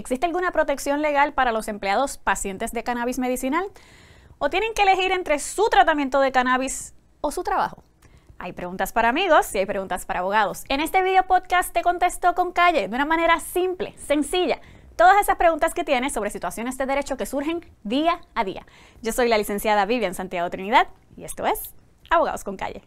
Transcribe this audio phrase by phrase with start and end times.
[0.00, 3.66] ¿Existe alguna protección legal para los empleados pacientes de cannabis medicinal?
[4.38, 7.82] ¿O tienen que elegir entre su tratamiento de cannabis o su trabajo?
[8.38, 10.64] Hay preguntas para amigos y hay preguntas para abogados.
[10.70, 14.62] En este video podcast te contesto con calle, de una manera simple, sencilla,
[14.96, 18.66] todas esas preguntas que tienes sobre situaciones de derecho que surgen día a día.
[19.02, 21.74] Yo soy la licenciada Vivian Santiago Trinidad y esto es
[22.08, 22.80] Abogados con Calle.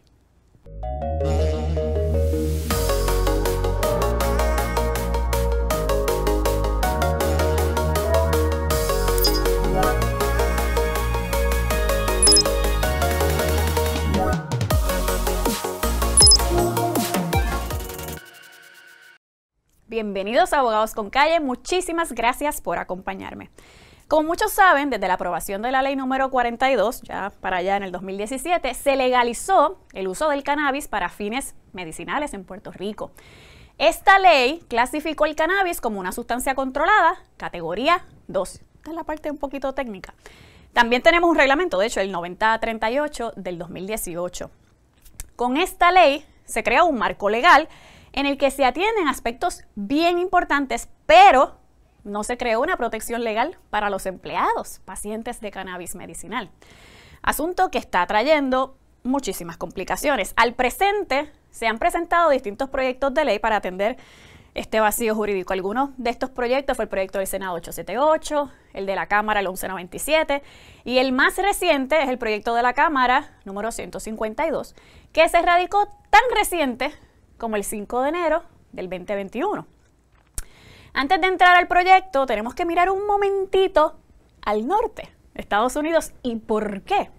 [19.94, 23.52] Bienvenidos a Abogados con Calle, muchísimas gracias por acompañarme.
[24.08, 27.84] Como muchos saben, desde la aprobación de la ley número 42, ya para allá en
[27.84, 33.12] el 2017, se legalizó el uso del cannabis para fines medicinales en Puerto Rico.
[33.78, 38.50] Esta ley clasificó el cannabis como una sustancia controlada, categoría 2.
[38.74, 40.12] Esta es la parte un poquito técnica.
[40.72, 44.50] También tenemos un reglamento, de hecho, el 9038 del 2018.
[45.36, 47.68] Con esta ley se crea un marco legal
[48.14, 51.56] en el que se atienden aspectos bien importantes, pero
[52.04, 56.50] no se creó una protección legal para los empleados, pacientes de cannabis medicinal.
[57.22, 60.32] Asunto que está trayendo muchísimas complicaciones.
[60.36, 63.96] Al presente se han presentado distintos proyectos de ley para atender
[64.54, 65.52] este vacío jurídico.
[65.52, 69.46] Algunos de estos proyectos fue el proyecto del Senado 878, el de la Cámara el
[69.46, 70.42] 1197
[70.84, 74.76] y el más reciente es el proyecto de la Cámara número 152,
[75.12, 76.92] que se radicó tan reciente
[77.38, 79.66] como el 5 de enero del 2021.
[80.92, 83.98] Antes de entrar al proyecto, tenemos que mirar un momentito
[84.44, 86.12] al norte, Estados Unidos.
[86.22, 87.10] ¿Y por qué?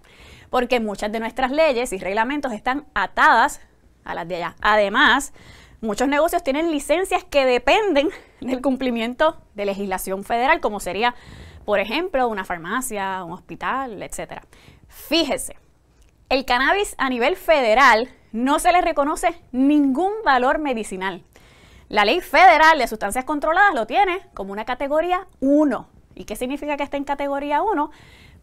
[0.50, 3.60] Porque muchas de nuestras leyes y reglamentos están atadas
[4.04, 4.56] a las de allá.
[4.62, 5.34] Además,
[5.80, 8.08] muchos negocios tienen licencias que dependen
[8.40, 11.14] del cumplimiento de legislación federal, como sería,
[11.64, 14.40] por ejemplo, una farmacia, un hospital, etc.
[14.88, 15.56] Fíjese,
[16.28, 21.22] el cannabis a nivel federal no se le reconoce ningún valor medicinal.
[21.88, 25.88] La ley federal de sustancias controladas lo tiene como una categoría 1.
[26.14, 27.90] ¿Y qué significa que esté en categoría 1?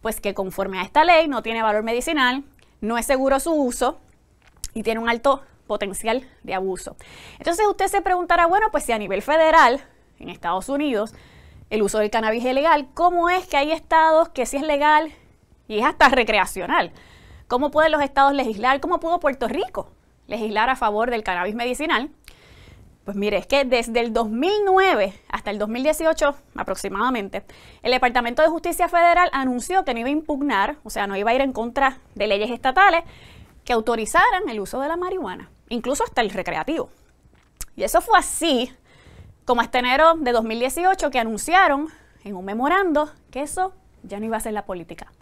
[0.02, 2.44] Pues que conforme a esta ley no tiene valor medicinal,
[2.81, 4.00] no es seguro su uso
[4.74, 6.96] y tiene un alto potencial de abuso.
[7.38, 9.80] Entonces usted se preguntará, bueno, pues si a nivel federal,
[10.18, 11.14] en Estados Unidos,
[11.70, 15.14] el uso del cannabis es legal, ¿cómo es que hay estados que sí es legal
[15.68, 16.92] y es hasta recreacional?
[17.53, 18.80] ¿Cómo pueden los estados legislar?
[18.80, 19.91] ¿Cómo pudo Puerto Rico
[20.25, 22.09] legislar a favor del cannabis medicinal?
[23.06, 27.44] Pues mire, es que desde el 2009 hasta el 2018 aproximadamente,
[27.84, 31.30] el Departamento de Justicia Federal anunció que no iba a impugnar, o sea, no iba
[31.30, 33.03] a ir en contra de leyes estatales
[33.63, 36.90] que autorizaran el uso de la marihuana, incluso hasta el recreativo.
[37.75, 38.74] Y eso fue así
[39.46, 41.90] como hasta enero de 2018 que anunciaron
[42.24, 45.13] en un memorando que eso ya no iba a ser la política.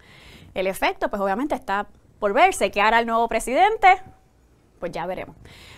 [0.53, 1.87] El efecto, pues obviamente está
[2.21, 3.99] por verse que hará el nuevo presidente,
[4.79, 5.35] pues ya veremos.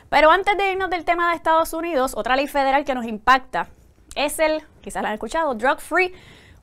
[0.10, 3.70] Pero antes de irnos del tema de Estados Unidos, otra ley federal que nos impacta
[4.16, 6.14] es el, quizás la han escuchado, Drug Free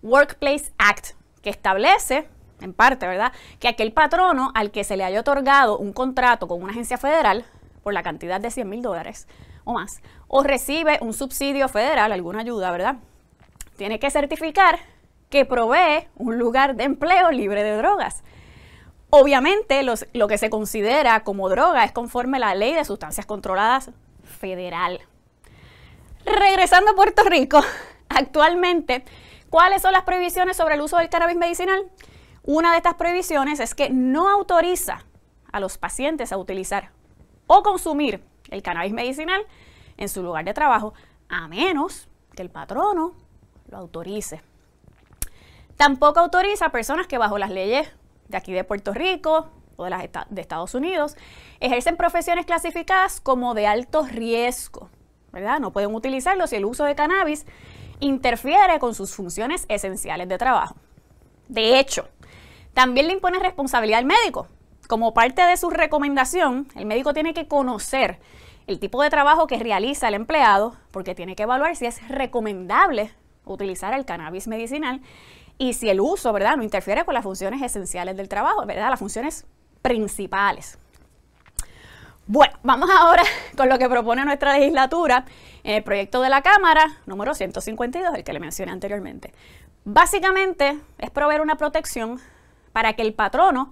[0.03, 2.29] Workplace Act, que establece,
[2.61, 6.63] en parte, ¿verdad?, que aquel patrono al que se le haya otorgado un contrato con
[6.63, 7.47] una agencia federal
[7.83, 9.27] por la cantidad de 100 mil dólares
[9.65, 12.97] o más, o recibe un subsidio federal, alguna ayuda, ¿verdad?,
[13.79, 14.79] tiene que certificar
[15.31, 18.23] que provee un lugar de empleo libre de drogas.
[19.11, 23.91] Obviamente, lo que se considera como droga es conforme a la ley de sustancias controladas
[24.23, 25.01] federal.
[26.25, 27.61] Regresando a Puerto Rico,
[28.09, 29.05] actualmente,
[29.51, 31.91] ¿cuáles son las prohibiciones sobre el uso del cannabis medicinal?
[32.45, 35.05] Una de estas prohibiciones es que no autoriza
[35.51, 36.91] a los pacientes a utilizar
[37.49, 39.43] o consumir el cannabis medicinal
[39.97, 40.95] en su lugar de trabajo,
[41.29, 43.13] a menos que el patrono
[43.69, 44.41] lo autorice.
[45.77, 47.89] Tampoco autoriza a personas que bajo las leyes
[48.31, 51.17] de aquí de Puerto Rico o de, las de Estados Unidos,
[51.59, 54.91] ejercen profesiones clasificadas como de alto riesgo,
[55.33, 55.59] ¿verdad?
[55.59, 57.47] No pueden utilizarlo si el uso de cannabis
[57.99, 60.77] interfiere con sus funciones esenciales de trabajo.
[61.49, 62.09] De hecho,
[62.75, 64.47] también le impone responsabilidad al médico.
[64.87, 68.19] Como parte de su recomendación, el médico tiene que conocer
[68.67, 73.13] el tipo de trabajo que realiza el empleado, porque tiene que evaluar si es recomendable
[73.45, 75.01] utilizar el cannabis medicinal
[75.61, 78.99] y si el uso, ¿verdad?, no interfiere con las funciones esenciales del trabajo, ¿verdad?, las
[78.99, 79.45] funciones
[79.83, 80.79] principales.
[82.27, 83.23] Bueno, vamos ahora
[83.59, 85.27] con lo que propone nuestra legislatura
[85.63, 89.35] en el proyecto de la Cámara número 152, el que le mencioné anteriormente.
[89.85, 92.19] Básicamente es proveer una protección
[92.73, 93.71] para que el patrono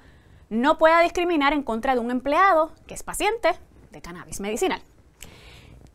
[0.51, 3.53] no pueda discriminar en contra de un empleado que es paciente
[3.93, 4.83] de cannabis medicinal.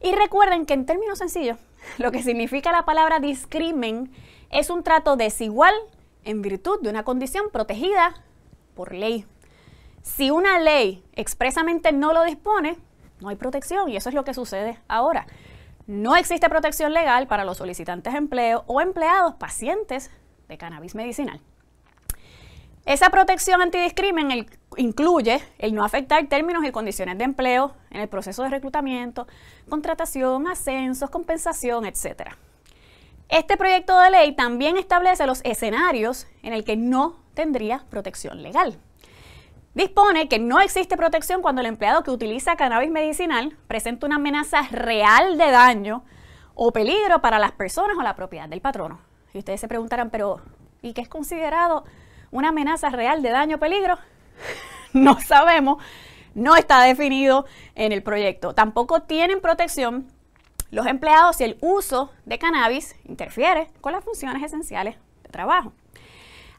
[0.01, 1.59] Y recuerden que en términos sencillos,
[1.99, 4.11] lo que significa la palabra discrimen
[4.53, 5.73] es un trato desigual
[6.23, 8.13] en virtud de una condición protegida
[8.75, 9.25] por ley.
[10.01, 12.77] Si una ley expresamente no lo dispone,
[13.19, 15.25] no hay protección y eso es lo que sucede ahora.
[15.87, 20.11] No existe protección legal para los solicitantes de empleo o empleados pacientes
[20.47, 21.41] de cannabis medicinal.
[22.85, 24.45] Esa protección antidiscrimen
[24.75, 29.25] incluye el no afectar términos y condiciones de empleo en el proceso de reclutamiento,
[29.69, 32.35] contratación, ascensos, compensación, etc.
[33.33, 38.77] Este proyecto de ley también establece los escenarios en el que no tendría protección legal.
[39.73, 44.61] Dispone que no existe protección cuando el empleado que utiliza cannabis medicinal presenta una amenaza
[44.69, 46.03] real de daño
[46.53, 48.99] o peligro para las personas o la propiedad del patrono.
[49.33, 50.39] Y ustedes se preguntarán, pero
[50.83, 51.85] ¿y qué es considerado
[52.29, 53.97] una amenaza real de daño o peligro?
[54.93, 55.81] no sabemos,
[56.35, 58.53] no está definido en el proyecto.
[58.53, 60.05] Tampoco tienen protección
[60.73, 65.71] los empleados si el uso de cannabis interfiere con las funciones esenciales de trabajo.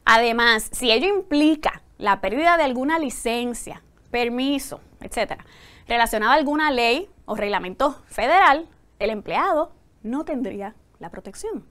[0.05, 5.45] Además, si ello implica la pérdida de alguna licencia, permiso, etcétera,
[5.85, 8.69] relacionada a alguna ley o reglamento federal,
[8.99, 11.65] el empleado no tendría la protección.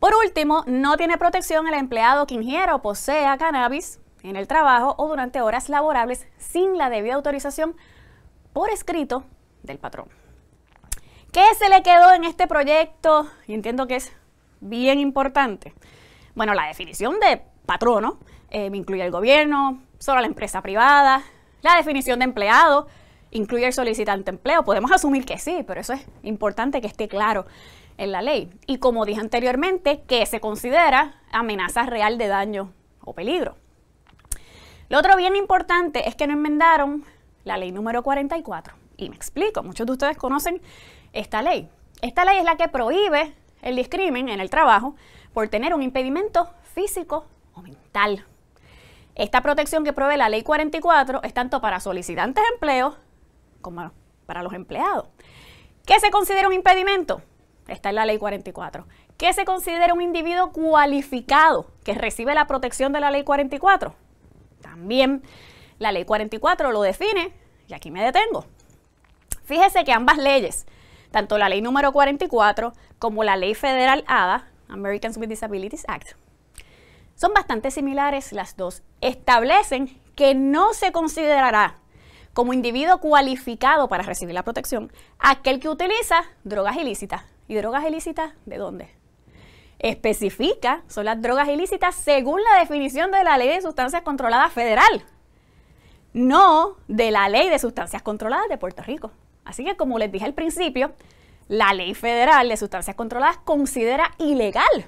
[0.00, 4.96] Por último, no tiene protección el empleado que ingiera o posea cannabis en el trabajo
[4.98, 7.76] o durante horas laborables sin la debida autorización
[8.52, 9.22] por escrito
[9.62, 10.08] del patrón.
[11.32, 13.28] ¿Qué se le quedó en este proyecto?
[13.46, 14.12] Y entiendo que es
[14.60, 15.72] bien importante.
[16.34, 18.18] Bueno, la definición de patrono
[18.50, 21.22] eh, incluye el gobierno, solo la empresa privada,
[21.62, 22.88] la definición de empleado,
[23.30, 24.64] incluye el solicitante de empleo.
[24.64, 27.46] Podemos asumir que sí, pero eso es importante que esté claro
[27.96, 28.50] en la ley.
[28.66, 32.72] Y como dije anteriormente, que se considera amenaza real de daño
[33.04, 33.56] o peligro.
[34.88, 37.04] Lo otro bien importante es que no enmendaron
[37.44, 38.74] la ley número 44.
[39.00, 40.60] Y me explico, muchos de ustedes conocen
[41.14, 41.68] esta ley.
[42.02, 44.94] Esta ley es la que prohíbe el discrimen en el trabajo
[45.32, 47.24] por tener un impedimento físico
[47.54, 48.26] o mental.
[49.14, 52.96] Esta protección que provee la ley 44 es tanto para solicitantes de empleo
[53.62, 53.90] como
[54.26, 55.08] para los empleados.
[55.86, 57.22] ¿Qué se considera un impedimento?
[57.68, 58.86] Está en la ley 44.
[59.16, 63.94] ¿Qué se considera un individuo cualificado que recibe la protección de la ley 44?
[64.60, 65.22] También
[65.78, 67.32] la ley 44 lo define
[67.66, 68.44] y aquí me detengo.
[69.50, 70.64] Fíjese que ambas leyes,
[71.10, 76.12] tanto la ley número 44 como la ley federal ADA, Americans with Disabilities Act,
[77.16, 78.84] son bastante similares las dos.
[79.00, 81.74] Establecen que no se considerará
[82.32, 88.30] como individuo cualificado para recibir la protección aquel que utiliza drogas ilícitas ¿Y drogas ilícitas
[88.46, 88.88] de dónde?
[89.80, 95.04] Especifica, son las drogas ilícitas según la definición de la Ley de Sustancias Controladas Federal,
[96.12, 99.10] no de la Ley de Sustancias Controladas de Puerto Rico.
[99.44, 100.92] Así que como les dije al principio,
[101.48, 104.86] la Ley Federal de Sustancias Controladas considera ilegal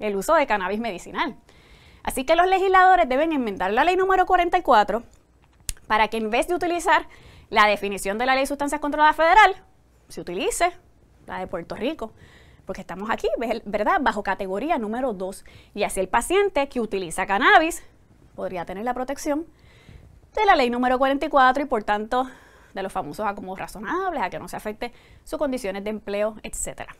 [0.00, 1.36] el uso de cannabis medicinal.
[2.02, 5.02] Así que los legisladores deben enmendar la ley número 44
[5.86, 7.06] para que en vez de utilizar
[7.50, 9.54] la definición de la ley de sustancias controladas federal,
[10.08, 10.72] se utilice
[11.26, 12.12] la de Puerto Rico,
[12.66, 13.28] porque estamos aquí,
[13.64, 14.00] ¿verdad?
[14.00, 15.44] Bajo categoría número 2.
[15.74, 17.84] Y así el paciente que utiliza cannabis
[18.34, 19.46] podría tener la protección
[20.34, 22.28] de la ley número 44 y por tanto
[22.74, 24.92] de los famosos como razonables, a que no se afecte
[25.24, 26.94] sus condiciones de empleo, etcétera.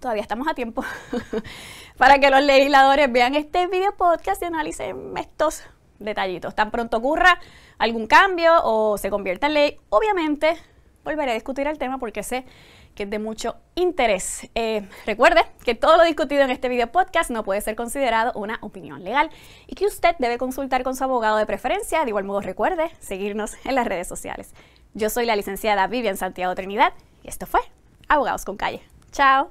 [0.00, 0.84] Todavía estamos a tiempo
[1.98, 5.64] para que los legisladores vean este video podcast y analicen estos
[5.98, 6.54] detallitos.
[6.54, 7.40] Tan pronto ocurra
[7.78, 10.56] algún cambio o se convierta en ley, obviamente
[11.04, 12.44] volveré a discutir el tema porque sé
[12.94, 14.50] que es de mucho interés.
[14.56, 18.58] Eh, recuerde que todo lo discutido en este video podcast no puede ser considerado una
[18.60, 19.30] opinión legal
[19.68, 22.02] y que usted debe consultar con su abogado de preferencia.
[22.02, 24.52] De igual modo, recuerde seguirnos en las redes sociales.
[24.98, 27.60] Yo soy la licenciada Vivian Santiago Trinidad y esto fue
[28.08, 28.82] Abogados con Calle.
[29.12, 29.48] Chao.